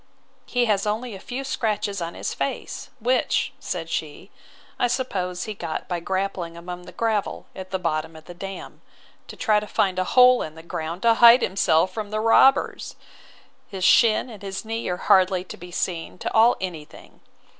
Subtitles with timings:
[0.47, 4.31] He has only a few scratches on his face; which, said she,
[4.79, 8.81] I suppose he got by grappling among the gravel at the bottom of the dam,
[9.27, 12.95] to try to find a hole in the ground, to hide himself from the robbers.
[13.67, 17.19] His shin and his knee are hardly to be seen to ail any thing.